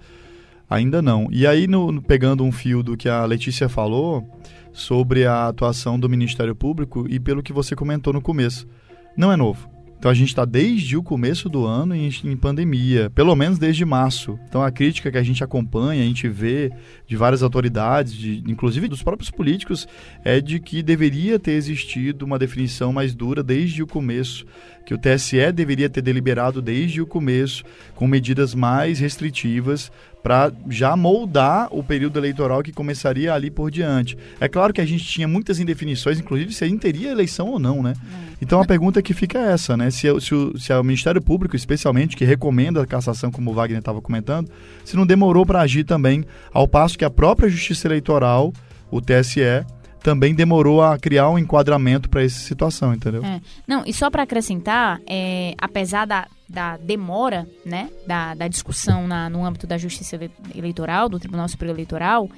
ainda 0.69 1.01
não. 1.01 1.27
E 1.31 1.45
aí, 1.45 1.67
no, 1.67 1.91
no, 1.91 2.01
pegando 2.01 2.43
um 2.43 2.51
fio 2.51 2.81
do 2.81 2.95
que 2.95 3.09
a 3.09 3.25
Letícia 3.25 3.67
falou 3.67 4.27
sobre 4.71 5.25
a 5.25 5.47
atuação 5.47 5.99
do 5.99 6.09
Ministério 6.09 6.55
Público 6.55 7.05
e 7.09 7.19
pelo 7.19 7.43
que 7.43 7.53
você 7.53 7.75
comentou 7.75 8.13
no 8.13 8.21
começo, 8.21 8.67
não 9.15 9.31
é 9.31 9.35
novo 9.35 9.73
Então 10.03 10.11
a 10.11 10.13
gente 10.13 10.27
está 10.27 10.43
desde 10.43 10.97
o 10.97 11.01
começo 11.01 11.47
do 11.47 11.65
ano 11.65 11.95
em, 11.95 12.09
em, 12.25 12.35
pandemia, 12.35 13.09
pelo 13.11 13.33
menos 13.37 13.57
desde 13.57 13.85
março. 13.85 14.37
Então 14.49 14.61
a 14.61 14.69
crítica 14.69 15.09
que 15.09 15.17
a 15.17 15.23
gente 15.23 15.41
acompanha, 15.41 16.03
a 16.03 16.05
gente 16.05 16.27
vê 16.27 16.73
de 17.07 17.15
várias 17.15 17.41
autoridades, 17.41 18.11
de, 18.11 18.43
inclusive 18.45 18.89
dos 18.89 19.01
próprios 19.01 19.31
políticos, 19.31 19.87
é 20.25 20.41
de 20.41 20.59
que 20.59 20.83
deveria 20.83 21.39
ter 21.39 21.53
existido 21.53 22.25
uma 22.25 22.37
definição 22.37 22.91
mais 22.91 23.15
dura 23.15 23.41
desde 23.41 23.81
o 23.81 23.87
começo, 23.87 24.45
que 24.85 24.93
o 24.93 24.97
TSE 24.97 25.53
deveria 25.53 25.89
ter 25.89 26.01
deliberado 26.01 26.61
desde 26.61 27.01
o 27.01 27.07
começo, 27.07 27.63
com 27.95 28.05
medidas 28.05 28.53
mais 28.53 28.99
restritivas 28.99 29.89
para 30.21 30.51
já 30.69 30.95
moldar 30.95 31.67
o 31.71 31.83
período 31.83 32.17
eleitoral 32.17 32.63
que 32.63 32.71
começaria 32.71 33.33
ali 33.33 33.51
por 33.51 33.69
diante. 33.69 34.17
É 34.39 34.47
claro 34.47 34.73
que 34.73 34.79
a 34.79 34.85
gente 34.85 35.03
tinha 35.03 35.27
muitas 35.27 35.59
indefinições, 35.59 36.17
inclusive 36.17 36.53
se 36.53 36.63
a 36.63 36.67
gente 36.67 36.79
teria 36.79 37.11
eleição 37.11 37.47
ou 37.47 37.59
não, 37.59 37.83
né? 37.83 37.93
É. 38.29 38.32
Então 38.43 38.59
a 38.59 38.65
pergunta 38.65 39.01
que 39.01 39.13
fica 39.13 39.39
é 39.39 39.53
essa, 39.53 39.77
né? 39.77 39.89
Se, 39.89 40.01
se, 40.19 40.35
o, 40.35 40.59
se 40.59 40.73
é 40.73 40.77
o 40.77 40.83
Ministério 40.83 41.21
Público, 41.21 41.55
especialmente, 41.55 42.17
que 42.17 42.25
recomenda 42.25 42.83
a 42.83 42.85
cassação, 42.85 43.31
como 43.31 43.49
o 43.49 43.53
Wagner 43.53 43.79
estava 43.79 44.01
comentando, 44.01 44.51
se 44.83 44.97
não 44.97 45.05
demorou 45.05 45.45
para 45.45 45.61
agir 45.61 45.85
também, 45.85 46.25
ao 46.51 46.67
passo 46.67 46.97
que 46.97 47.05
a 47.05 47.09
própria 47.09 47.47
Justiça 47.47 47.87
Eleitoral, 47.87 48.51
o 48.91 48.99
TSE, 48.99 49.65
também 50.03 50.35
demorou 50.35 50.83
a 50.83 50.99
criar 50.99 51.29
um 51.29 51.39
enquadramento 51.39 52.09
para 52.09 52.21
essa 52.21 52.37
situação, 52.37 52.93
entendeu? 52.93 53.23
É. 53.23 53.39
Não, 53.65 53.83
e 53.85 53.93
só 53.93 54.09
para 54.09 54.23
acrescentar, 54.23 54.99
é, 55.07 55.55
apesar 55.57 56.05
da, 56.05 56.27
da 56.49 56.75
demora 56.75 57.47
né, 57.65 57.89
da, 58.05 58.35
da 58.35 58.49
discussão 58.49 59.07
na, 59.07 59.29
no 59.29 59.45
âmbito 59.45 59.65
da 59.65 59.77
justiça 59.77 60.19
eleitoral, 60.53 61.07
do 61.07 61.17
Tribunal 61.17 61.47
Superior 61.47 61.75
Eleitoral, 61.77 62.29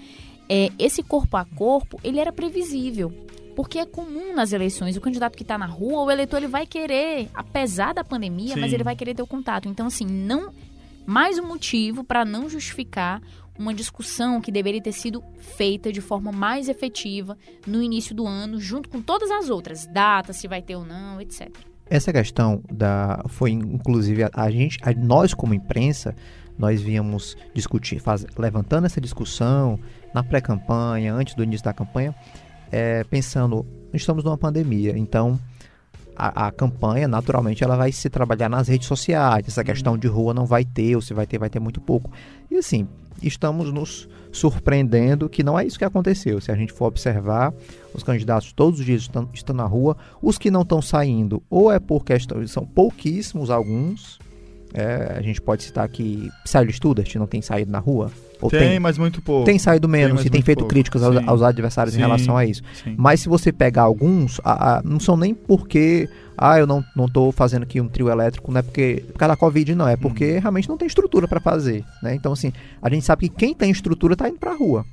é, 0.48 0.70
esse 0.78 1.02
corpo 1.02 1.36
a 1.36 1.44
corpo, 1.44 2.00
ele 2.04 2.20
era 2.20 2.32
previsível. 2.32 3.12
Porque 3.56 3.80
é 3.80 3.86
comum 3.86 4.36
nas 4.36 4.52
eleições, 4.52 4.98
o 4.98 5.02
candidato 5.02 5.36
que 5.36 5.44
está 5.44 5.58
na 5.58 5.66
rua, 5.66 6.04
o 6.04 6.12
eleitor 6.12 6.38
ele 6.38 6.48
vai 6.48 6.66
querer, 6.66 7.30
apesar 7.34 7.94
da 7.94 8.04
pandemia, 8.04 8.56
Sim. 8.56 8.60
mas 8.60 8.74
ele 8.74 8.84
vai 8.84 8.96
querer 8.96 9.16
ter 9.16 9.22
o 9.22 9.28
contato. 9.28 9.70
Então, 9.70 9.88
assim, 9.88 10.06
não 10.06 10.54
mais 11.06 11.38
um 11.38 11.48
motivo 11.48 12.04
para 12.04 12.26
não 12.26 12.50
justificar 12.50 13.22
uma 13.58 13.74
discussão 13.74 14.42
que 14.42 14.52
deveria 14.52 14.82
ter 14.82 14.92
sido 14.92 15.24
feita 15.40 15.92
de 15.92 16.02
forma 16.02 16.32
mais 16.32 16.68
efetiva 16.68 17.38
no 17.66 17.82
início 17.82 18.14
do 18.14 18.28
ano, 18.28 18.60
junto 18.60 18.90
com 18.90 19.02
todas 19.02 19.32
as 19.32 19.50
outras, 19.50 19.86
datas, 19.86 20.36
se 20.38 20.48
vai 20.48 20.62
ter 20.62 20.76
ou 20.76 20.86
não, 20.86 21.22
etc. 21.22 21.50
Essa 21.88 22.12
questão 22.12 22.62
da 22.70 23.24
foi 23.30 23.52
inclusive 23.52 24.24
a, 24.24 24.32
a 24.34 24.50
gente, 24.50 24.78
a, 24.82 24.92
nós 24.94 25.34
como 25.34 25.54
imprensa, 25.54 26.16
nós 26.58 26.82
víamos 26.82 27.38
discutir, 27.54 28.00
faz, 28.00 28.26
levantando 28.38 28.86
essa 28.86 29.00
discussão 29.00 29.80
na 30.14 30.24
pré-campanha, 30.24 31.14
antes 31.14 31.36
do 31.36 31.44
início 31.44 31.64
da 31.64 31.74
campanha, 31.74 32.16
é, 32.72 33.04
pensando, 33.04 33.66
estamos 33.94 34.24
numa 34.24 34.38
pandemia, 34.38 34.98
então 34.98 35.40
a, 36.16 36.48
a, 36.48 36.52
campanha, 36.52 37.08
naturalmente, 37.08 37.64
ela 37.64 37.76
vai 37.76 37.92
se 37.92 38.10
trabalhar 38.10 38.50
nas 38.50 38.68
redes 38.68 38.88
sociais. 38.88 39.48
Essa 39.48 39.64
questão 39.64 39.98
de 39.98 40.08
rua 40.08 40.34
não 40.34 40.46
vai 40.46 40.64
ter, 40.64 40.96
ou 40.96 41.02
se 41.02 41.14
vai 41.14 41.28
ter, 41.28 41.38
vai 41.38 41.50
ter 41.50 41.60
muito 41.60 41.82
pouco. 41.82 42.10
E 42.50 42.56
assim, 42.56 42.88
estamos 43.22 43.72
nos 43.72 44.08
surpreendendo 44.32 45.30
que 45.30 45.44
não 45.44 45.58
é 45.58 45.66
isso 45.66 45.78
que 45.78 45.86
aconteceu. 45.86 46.42
Se 46.42 46.52
a 46.52 46.56
gente 46.56 46.74
for 46.74 46.86
observar, 46.86 47.54
os 47.94 48.04
candidatos 48.04 48.52
todos 48.54 48.80
os 48.80 48.86
dias 48.86 49.02
estão, 49.02 49.30
estão 49.34 49.56
na 49.56 49.66
rua, 49.66 49.96
os 50.22 50.38
que 50.38 50.52
não 50.52 50.62
estão 50.62 50.82
saindo, 50.82 51.42
ou 51.50 51.72
é 51.72 51.80
por 51.80 52.04
questão, 52.04 52.46
são 52.48 52.66
pouquíssimos 52.66 53.50
alguns. 53.50 54.20
É, 54.78 55.16
a 55.18 55.22
gente 55.22 55.42
pode 55.42 55.64
citar 55.64 55.88
que 55.88 56.30
Sérgio 56.44 56.74
Studart 56.74 57.16
não 57.16 57.26
tem 57.26 57.42
saído 57.42 57.72
na 57.72 57.80
rua. 57.80 58.12
Ou 58.42 58.50
tem, 58.50 58.60
tem, 58.60 58.80
mas 58.80 58.98
muito 58.98 59.22
pouco. 59.22 59.46
Tem 59.46 59.58
saído 59.58 59.88
menos 59.88 60.20
tem, 60.20 60.28
e 60.28 60.30
tem 60.30 60.42
feito 60.42 60.60
pouco. 60.60 60.70
críticas 60.70 61.02
aos, 61.02 61.16
aos, 61.26 61.42
adversários 61.42 61.94
sim, 61.94 62.02
em 62.02 62.04
relação 62.04 62.36
a 62.36 62.46
isso. 62.46 62.62
Sim. 62.84 62.94
Mas 62.98 63.22
se 63.22 63.30
você 63.30 63.54
pegar 63.54 63.84
alguns, 63.84 64.42
a, 64.44 64.80
a, 64.80 64.84
não 64.84 65.00
são 65.00 65.16
nem 65.16 65.34
porque 65.34 66.10
ah, 66.38 66.60
eu 66.60 66.68
não, 66.68 66.84
não 66.94 67.08
tô 67.08 67.32
fazendo 67.32 67.64
aqui 67.64 67.80
um 67.80 67.88
trio 67.88 68.10
elétrico, 68.10 68.52
não 68.52 68.60
é 68.60 68.62
porque 68.62 69.06
por 69.14 69.18
causa 69.20 69.34
da 69.34 69.38
Covid, 69.38 69.74
não, 69.74 69.88
é 69.88 69.96
porque 69.96 70.34
uhum. 70.34 70.40
realmente 70.42 70.68
não 70.68 70.78
tem 70.78 70.88
estrutura 70.88 71.26
para 71.26 71.40
fazer, 71.40 71.86
né? 72.04 72.14
Então, 72.14 72.34
assim, 72.34 72.52
a 72.82 72.90
gente 72.90 73.06
sabe 73.06 73.30
que 73.30 73.36
quem 73.36 73.56
tem 73.56 73.72
estrutura 73.72 74.14
tá 74.14 74.28
indo 74.28 74.38
pra 74.38 74.54
rua. 74.54 74.86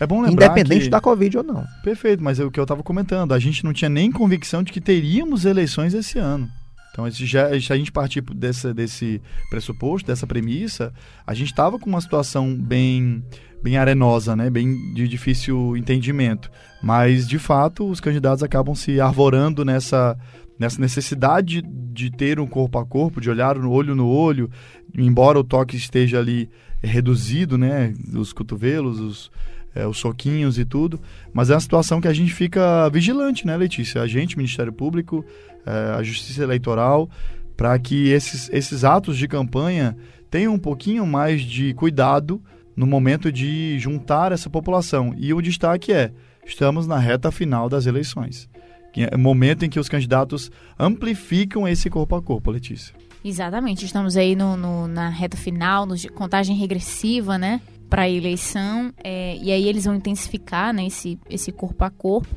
É 0.00 0.06
bom 0.06 0.22
lembrar 0.22 0.46
Independente 0.46 0.84
que... 0.84 0.90
da 0.90 1.00
Covid 1.00 1.38
ou 1.38 1.44
não. 1.44 1.64
Perfeito, 1.82 2.22
mas 2.22 2.40
é 2.40 2.44
o 2.44 2.50
que 2.50 2.58
eu 2.58 2.64
estava 2.64 2.82
comentando. 2.82 3.34
A 3.34 3.38
gente 3.38 3.62
não 3.62 3.74
tinha 3.74 3.88
nem 3.90 4.10
convicção 4.10 4.62
de 4.62 4.72
que 4.72 4.80
teríamos 4.80 5.44
eleições 5.44 5.92
esse 5.92 6.18
ano. 6.18 6.48
Então, 6.98 7.08
já, 7.12 7.48
se 7.60 7.72
a 7.72 7.76
gente 7.76 7.92
partir 7.92 8.20
desse, 8.22 8.74
desse 8.74 9.22
pressuposto, 9.48 10.08
dessa 10.08 10.26
premissa, 10.26 10.92
a 11.24 11.32
gente 11.32 11.46
estava 11.46 11.78
com 11.78 11.88
uma 11.88 12.00
situação 12.00 12.52
bem, 12.56 13.22
bem 13.62 13.76
arenosa, 13.76 14.34
né? 14.34 14.50
bem 14.50 14.92
de 14.94 15.06
difícil 15.06 15.76
entendimento. 15.76 16.50
Mas, 16.82 17.28
de 17.28 17.38
fato, 17.38 17.88
os 17.88 18.00
candidatos 18.00 18.42
acabam 18.42 18.74
se 18.74 19.00
arvorando 19.00 19.64
nessa, 19.64 20.18
nessa 20.58 20.80
necessidade 20.80 21.62
de 21.62 22.10
ter 22.10 22.40
um 22.40 22.48
corpo 22.48 22.80
a 22.80 22.84
corpo, 22.84 23.20
de 23.20 23.30
olhar 23.30 23.54
no 23.54 23.70
olho 23.70 23.94
no 23.94 24.08
olho, 24.08 24.50
embora 24.92 25.38
o 25.38 25.44
toque 25.44 25.76
esteja 25.76 26.18
ali 26.18 26.50
reduzido, 26.82 27.56
né, 27.56 27.94
os 28.12 28.32
cotovelos, 28.32 28.98
os, 28.98 29.30
é, 29.74 29.86
os 29.86 29.98
soquinhos 29.98 30.58
e 30.58 30.64
tudo, 30.64 31.00
mas 31.32 31.50
é 31.50 31.54
uma 31.54 31.60
situação 31.60 32.00
que 32.00 32.08
a 32.08 32.12
gente 32.12 32.32
fica 32.32 32.88
vigilante, 32.90 33.46
né, 33.46 33.56
Letícia? 33.56 34.02
A 34.02 34.06
gente, 34.06 34.36
Ministério 34.36 34.72
Público, 34.72 35.24
é, 35.66 35.94
a 35.96 36.02
Justiça 36.02 36.42
Eleitoral, 36.42 37.08
para 37.56 37.78
que 37.78 38.08
esses, 38.08 38.48
esses 38.52 38.84
atos 38.84 39.16
de 39.16 39.26
campanha 39.26 39.96
tenham 40.30 40.54
um 40.54 40.58
pouquinho 40.58 41.06
mais 41.06 41.42
de 41.42 41.74
cuidado 41.74 42.42
no 42.76 42.86
momento 42.86 43.32
de 43.32 43.78
juntar 43.78 44.30
essa 44.30 44.48
população. 44.48 45.12
E 45.16 45.34
o 45.34 45.42
destaque 45.42 45.92
é: 45.92 46.12
estamos 46.46 46.86
na 46.86 46.98
reta 46.98 47.30
final 47.32 47.68
das 47.68 47.86
eleições. 47.86 48.48
É 48.96 49.14
o 49.14 49.18
momento 49.18 49.64
em 49.64 49.68
que 49.68 49.78
os 49.78 49.88
candidatos 49.88 50.50
amplificam 50.78 51.68
esse 51.68 51.90
corpo 51.90 52.16
a 52.16 52.22
corpo, 52.22 52.50
Letícia. 52.50 52.94
Exatamente, 53.24 53.84
estamos 53.84 54.16
aí 54.16 54.34
no, 54.34 54.56
no 54.56 54.86
na 54.88 55.08
reta 55.08 55.36
final, 55.36 55.84
no, 55.84 55.94
contagem 56.12 56.56
regressiva, 56.56 57.36
né, 57.36 57.60
para 57.88 58.02
a 58.02 58.08
eleição, 58.08 58.92
é, 59.02 59.36
e 59.36 59.50
aí 59.50 59.66
eles 59.66 59.84
vão 59.84 59.94
intensificar, 59.94 60.72
né, 60.72 60.86
esse, 60.86 61.18
esse 61.28 61.50
corpo 61.50 61.84
a 61.84 61.90
corpo. 61.90 62.34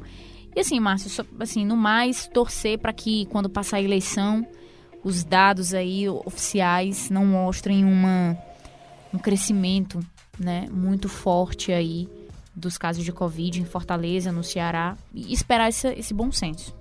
E 0.56 0.60
assim, 0.60 0.80
Márcio, 0.80 1.10
só, 1.10 1.24
assim, 1.40 1.66
no 1.66 1.78
mais, 1.78 2.28
torcer 2.28 2.80
para 2.80 2.94
que 2.94 3.26
quando 3.28 3.50
passar 3.50 3.78
a 3.78 3.82
eleição, 3.82 4.46
os 5.04 5.24
dados 5.24 5.74
aí 5.74 6.08
oficiais 6.08 7.10
não 7.10 7.26
mostrem 7.26 7.84
uma, 7.84 8.38
um 9.14 9.18
crescimento, 9.18 10.00
né, 10.40 10.68
muito 10.72 11.10
forte 11.10 11.72
aí 11.72 12.08
dos 12.56 12.78
casos 12.78 13.04
de 13.04 13.12
Covid 13.12 13.62
em 13.62 13.66
Fortaleza, 13.66 14.32
no 14.32 14.44
Ceará, 14.44 14.98
e 15.14 15.34
esperar 15.34 15.70
esse, 15.70 15.88
esse 15.94 16.14
bom 16.14 16.32
senso. 16.32 16.76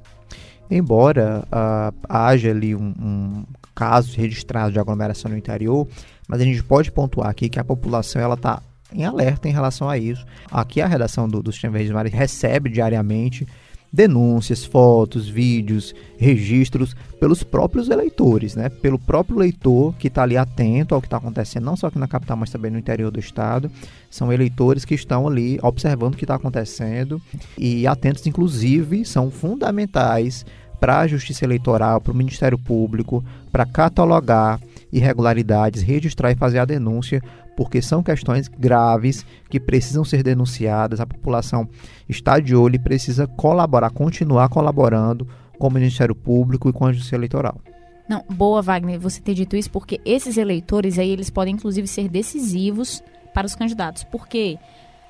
Embora 0.70 1.44
uh, 1.46 1.94
haja 2.08 2.50
ali 2.50 2.74
um, 2.74 2.94
um 3.00 3.44
caso 3.74 4.16
registrado 4.16 4.72
de 4.72 4.78
aglomeração 4.78 5.30
no 5.30 5.36
interior, 5.36 5.88
mas 6.28 6.40
a 6.40 6.44
gente 6.44 6.62
pode 6.62 6.92
pontuar 6.92 7.28
aqui 7.28 7.48
que 7.48 7.58
a 7.58 7.64
população 7.64 8.22
ela 8.22 8.34
está 8.34 8.62
em 8.92 9.04
alerta 9.04 9.48
em 9.48 9.52
relação 9.52 9.88
a 9.88 9.98
isso. 9.98 10.24
Aqui 10.50 10.80
a 10.80 10.86
redação 10.86 11.28
do, 11.28 11.42
do 11.42 11.52
Sistema 11.52 11.78
Verde 11.78 11.92
Mares 11.92 12.12
recebe 12.12 12.70
diariamente 12.70 13.46
denúncias, 13.92 14.64
fotos, 14.64 15.28
vídeos, 15.28 15.94
registros 16.16 16.94
pelos 17.18 17.42
próprios 17.42 17.88
eleitores, 17.88 18.54
né? 18.54 18.68
Pelo 18.68 18.98
próprio 18.98 19.38
leitor 19.38 19.94
que 19.98 20.06
está 20.06 20.22
ali 20.22 20.36
atento 20.36 20.94
ao 20.94 21.00
que 21.00 21.08
está 21.08 21.16
acontecendo, 21.16 21.64
não 21.64 21.76
só 21.76 21.88
aqui 21.88 21.98
na 21.98 22.06
capital, 22.06 22.36
mas 22.36 22.50
também 22.50 22.70
no 22.70 22.78
interior 22.78 23.10
do 23.10 23.18
estado. 23.18 23.70
São 24.08 24.32
eleitores 24.32 24.84
que 24.84 24.94
estão 24.94 25.26
ali 25.26 25.58
observando 25.62 26.14
o 26.14 26.16
que 26.16 26.24
está 26.24 26.36
acontecendo 26.36 27.20
e 27.58 27.86
atentos, 27.86 28.26
inclusive, 28.26 29.04
são 29.04 29.30
fundamentais 29.30 30.46
para 30.80 31.00
a 31.00 31.06
Justiça 31.06 31.44
Eleitoral, 31.44 32.00
para 32.00 32.12
o 32.12 32.16
Ministério 32.16 32.58
Público, 32.58 33.22
para 33.52 33.66
catalogar 33.66 34.58
irregularidades, 34.92 35.82
registrar 35.82 36.32
e 36.32 36.36
fazer 36.36 36.58
a 36.58 36.64
denúncia, 36.64 37.22
porque 37.56 37.82
são 37.82 38.02
questões 38.02 38.48
graves 38.48 39.24
que 39.48 39.60
precisam 39.60 40.04
ser 40.04 40.22
denunciadas. 40.22 40.98
A 40.98 41.06
população 41.06 41.68
está 42.08 42.40
de 42.40 42.56
olho 42.56 42.76
e 42.76 42.78
precisa 42.78 43.26
colaborar, 43.26 43.90
continuar 43.90 44.48
colaborando 44.48 45.28
com 45.58 45.68
o 45.68 45.70
Ministério 45.70 46.14
Público 46.14 46.68
e 46.68 46.72
com 46.72 46.86
a 46.86 46.92
Justiça 46.92 47.14
Eleitoral. 47.14 47.60
Não, 48.08 48.24
boa, 48.28 48.60
Wagner, 48.60 48.98
você 48.98 49.20
ter 49.20 49.34
dito 49.34 49.54
isso, 49.54 49.70
porque 49.70 50.00
esses 50.04 50.36
eleitores 50.36 50.98
aí, 50.98 51.10
eles 51.10 51.30
podem 51.30 51.54
inclusive 51.54 51.86
ser 51.86 52.08
decisivos 52.08 53.02
para 53.32 53.46
os 53.46 53.54
candidatos. 53.54 54.02
Porque 54.02 54.58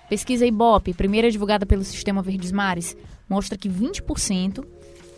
pesquisa 0.09 0.45
Ibope, 0.45 0.93
primeira 0.93 1.31
divulgada 1.31 1.65
pelo 1.65 1.85
Sistema 1.85 2.21
Verdes 2.21 2.53
Mares, 2.53 2.95
mostra 3.29 3.57
que 3.57 3.71
20% 3.71 4.63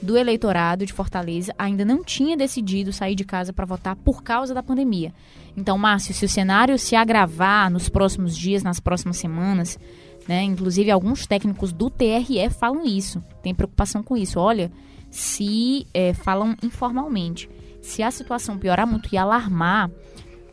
do 0.02 0.18
eleitorado 0.18 0.84
de 0.84 0.92
Fortaleza 0.92 1.54
ainda 1.56 1.84
não 1.84 2.02
tinha 2.02 2.36
decidido 2.36 2.92
sair 2.92 3.14
de 3.14 3.24
casa 3.24 3.52
para 3.52 3.64
votar 3.64 3.94
por 3.96 4.22
causa 4.22 4.52
da 4.52 4.62
pandemia. 4.62 5.14
Então, 5.56 5.78
Márcio, 5.78 6.12
se 6.12 6.24
o 6.24 6.28
cenário 6.28 6.78
se 6.78 6.96
agravar 6.96 7.70
nos 7.70 7.88
próximos 7.88 8.36
dias, 8.36 8.62
nas 8.62 8.80
próximas 8.80 9.16
semanas, 9.16 9.78
né, 10.26 10.42
inclusive 10.42 10.90
alguns 10.90 11.26
técnicos 11.26 11.72
do 11.72 11.88
TRE 11.88 12.50
falam 12.50 12.84
isso, 12.84 13.22
tem 13.42 13.54
preocupação 13.54 14.02
com 14.02 14.16
isso. 14.16 14.40
Olha, 14.40 14.72
se 15.10 15.86
é, 15.94 16.12
falam 16.12 16.56
informalmente, 16.62 17.48
se 17.80 18.02
a 18.02 18.10
situação 18.10 18.58
piorar 18.58 18.86
muito 18.86 19.08
e 19.12 19.16
alarmar, 19.16 19.90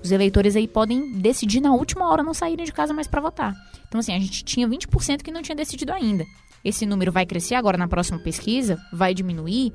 os 0.03 0.11
eleitores 0.11 0.55
aí 0.55 0.67
podem 0.67 1.13
decidir 1.13 1.59
na 1.59 1.73
última 1.73 2.07
hora 2.09 2.23
não 2.23 2.33
saírem 2.33 2.65
de 2.65 2.71
casa 2.71 2.93
mais 2.93 3.07
para 3.07 3.21
votar. 3.21 3.55
Então, 3.87 3.99
assim, 3.99 4.13
a 4.13 4.19
gente 4.19 4.43
tinha 4.43 4.67
20% 4.67 5.23
que 5.23 5.31
não 5.31 5.41
tinha 5.41 5.55
decidido 5.55 5.91
ainda 5.91 6.25
esse 6.63 6.85
número 6.85 7.11
vai 7.11 7.25
crescer 7.25 7.55
agora 7.55 7.77
na 7.77 7.87
próxima 7.87 8.19
pesquisa, 8.19 8.77
vai 8.91 9.13
diminuir, 9.13 9.73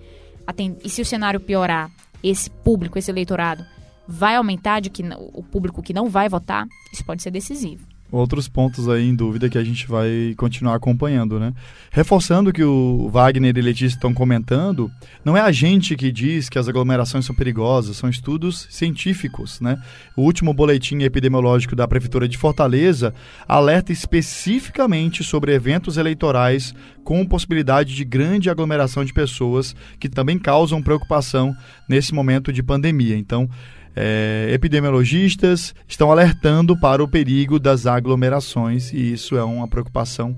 e 0.83 0.89
se 0.89 1.01
o 1.01 1.07
cenário 1.07 1.41
piorar, 1.41 1.91
esse 2.23 2.51
público, 2.51 2.99
esse 2.99 3.11
eleitorado, 3.11 3.65
vai 4.07 4.37
aumentar 4.37 4.81
de 4.81 4.91
que 4.91 5.03
o 5.33 5.43
público 5.43 5.83
que 5.83 5.93
não 5.93 6.09
vai 6.09 6.29
votar, 6.29 6.67
isso 6.93 7.05
pode 7.05 7.23
ser 7.23 7.31
decisivo 7.31 7.94
outros 8.11 8.47
pontos 8.49 8.89
aí 8.89 9.09
em 9.09 9.15
dúvida 9.15 9.49
que 9.49 9.59
a 9.59 9.65
gente 9.65 9.87
vai 9.87 10.35
continuar 10.37 10.77
acompanhando, 10.77 11.41
né? 11.41 11.53
Reforçando 11.91 12.53
que 12.53 12.63
o 12.63 13.09
Wagner 13.09 13.57
e 13.57 13.61
Letícia 13.61 13.97
estão 13.97 14.15
comentando, 14.15 14.91
não 15.25 15.37
é 15.37 15.41
a 15.41 15.51
gente 15.51 15.97
que 15.97 16.13
diz 16.13 16.49
que 16.49 16.59
as 16.59 16.69
aglomerações 16.69 17.25
são 17.25 17.35
perigosas, 17.35 17.97
são 17.97 18.09
estudos 18.09 18.69
científicos, 18.71 19.61
né? 19.61 19.83
O 20.17 20.23
último 20.23 20.55
boletim 20.55 21.03
epidemiológico 21.03 21.75
da 21.75 21.89
Prefeitura 21.89 22.29
de 22.29 22.39
Fortaleza 22.39 23.13
alerta 23.49 23.93
especificamente 23.93 25.25
sobre 25.25 25.55
eventos 25.55 25.97
eleitorais 25.97 26.75
com 27.03 27.27
possibilidade 27.27 27.95
de 27.95 28.05
grande 28.05 28.49
aglomeração 28.49 29.05
de 29.05 29.13
pessoas 29.13 29.75
que 29.99 30.09
também 30.09 30.39
causam 30.39 30.83
preocupação 30.83 31.55
nesse 31.89 32.15
momento 32.15 32.53
de 32.53 32.63
pandemia. 32.63 33.17
Então, 33.17 33.49
é, 33.97 34.49
epidemiologistas 34.51 35.75
estão 35.87 36.11
alertando 36.11 36.77
para 36.77 37.03
o 37.03 37.09
perigo 37.09 37.59
das 37.59 37.87
aglomerações 37.87 38.93
e 38.93 39.13
isso 39.13 39.37
é 39.37 39.45
uma 39.45 39.69
preocupação 39.69 40.37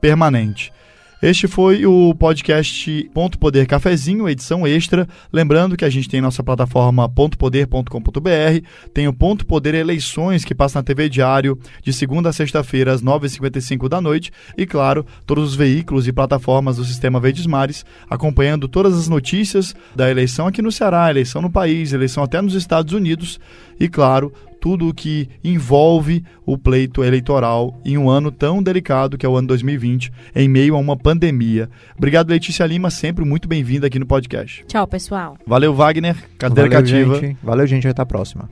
permanente. 0.00 0.72
Este 1.22 1.46
foi 1.46 1.84
o 1.84 2.14
podcast 2.14 3.10
Ponto 3.12 3.38
Poder 3.38 3.66
Cafezinho, 3.66 4.26
edição 4.26 4.66
extra. 4.66 5.06
Lembrando 5.30 5.76
que 5.76 5.84
a 5.84 5.90
gente 5.90 6.08
tem 6.08 6.18
nossa 6.18 6.42
plataforma 6.42 7.06
pontopoder.com.br, 7.10 8.66
tem 8.94 9.06
o 9.06 9.12
Ponto 9.12 9.44
Poder 9.44 9.74
Eleições, 9.74 10.46
que 10.46 10.54
passa 10.54 10.78
na 10.78 10.82
TV 10.82 11.10
Diário 11.10 11.58
de 11.82 11.92
segunda 11.92 12.30
a 12.30 12.32
sexta-feira, 12.32 12.92
às 12.92 13.02
9h55 13.02 13.86
da 13.86 14.00
noite. 14.00 14.32
E, 14.56 14.64
claro, 14.64 15.04
todos 15.26 15.50
os 15.50 15.54
veículos 15.54 16.08
e 16.08 16.12
plataformas 16.12 16.76
do 16.76 16.86
Sistema 16.86 17.20
Verdes 17.20 17.44
Mares, 17.44 17.84
acompanhando 18.08 18.66
todas 18.66 18.96
as 18.96 19.06
notícias 19.06 19.74
da 19.94 20.10
eleição 20.10 20.46
aqui 20.46 20.62
no 20.62 20.72
Ceará, 20.72 21.10
eleição 21.10 21.42
no 21.42 21.50
país, 21.50 21.92
eleição 21.92 22.24
até 22.24 22.40
nos 22.40 22.54
Estados 22.54 22.94
Unidos. 22.94 23.38
E, 23.78 23.90
claro, 23.90 24.32
tudo 24.60 24.88
o 24.88 24.94
que 24.94 25.28
envolve 25.42 26.22
o 26.44 26.58
pleito 26.58 27.02
eleitoral 27.02 27.80
em 27.84 27.96
um 27.96 28.10
ano 28.10 28.30
tão 28.30 28.62
delicado 28.62 29.16
que 29.16 29.24
é 29.24 29.28
o 29.28 29.36
ano 29.36 29.48
2020, 29.48 30.12
em 30.34 30.48
meio 30.48 30.76
a 30.76 30.78
uma 30.78 30.96
pandemia. 30.96 31.68
Obrigado, 31.96 32.28
Letícia 32.28 32.66
Lima, 32.66 32.90
sempre 32.90 33.24
muito 33.24 33.48
bem-vinda 33.48 33.86
aqui 33.86 33.98
no 33.98 34.06
podcast. 34.06 34.64
Tchau, 34.66 34.86
pessoal. 34.86 35.36
Valeu, 35.46 35.74
Wagner, 35.74 36.16
cadeira 36.36 36.68
Valeu, 36.68 36.82
cativa. 36.82 37.14
Gente. 37.20 37.38
Valeu, 37.42 37.66
gente, 37.66 37.88
até 37.88 38.02
a 38.02 38.06
próxima. 38.06 38.48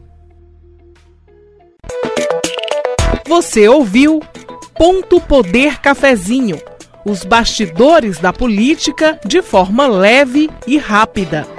Você 3.27 3.69
ouviu 3.69 4.21
Ponto 4.75 5.21
Poder 5.21 5.79
Cafezinho, 5.81 6.59
os 7.05 7.25
bastidores 7.25 8.19
da 8.19 8.33
política 8.33 9.21
de 9.27 9.43
forma 9.43 9.87
leve 9.87 10.49
e 10.67 10.79
rápida. 10.79 11.58